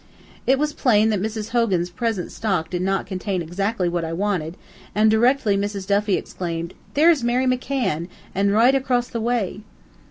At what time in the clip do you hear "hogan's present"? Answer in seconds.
1.49-2.31